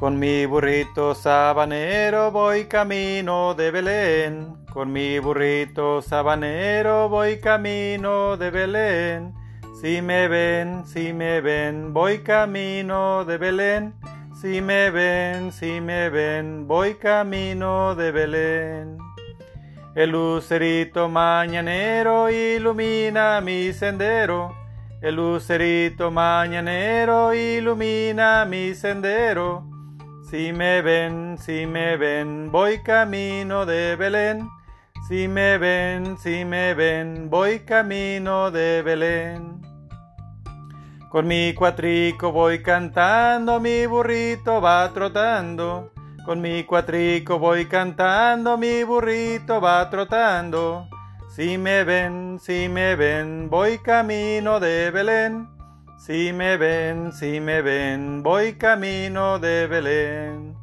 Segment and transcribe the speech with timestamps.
[0.00, 4.64] Con mi burrito sabanero voy camino de Belén.
[4.72, 9.34] Con mi burrito sabanero voy camino de Belén.
[9.78, 13.94] Si me ven, si me ven, voy camino de Belén.
[14.40, 18.96] Si me ven, si me ven, voy camino de Belén.
[19.94, 24.56] El lucerito mañanero ilumina mi sendero.
[25.02, 29.69] El lucerito mañanero ilumina mi sendero.
[30.30, 34.48] Si me ven, si me ven, voy camino de Belén.
[35.08, 39.60] Si me ven, si me ven, voy camino de Belén.
[41.08, 45.90] Con mi cuatrico voy cantando, mi burrito va trotando.
[46.24, 50.86] Con mi cuatrico voy cantando, mi burrito va trotando.
[51.28, 55.59] Si me ven, si me ven, voy camino de Belén.
[56.00, 60.56] Si me ven, si me ven, voy camino de Belén.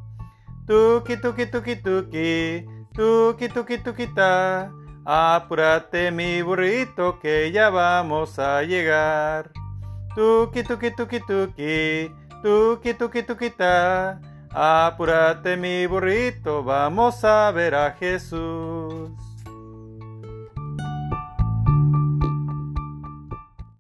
[0.66, 4.72] Tuki, tuki, tuki, tuki, tuki, tuki, tuki, ta.
[5.06, 9.52] Apúrate mi burrito que ya vamos a llegar.
[10.16, 14.20] Tuki, tuki, tuki, tuki, tuki, tuki, tuki, ta.
[14.50, 19.12] Apúrate mi burrito, vamos a ver a Jesús.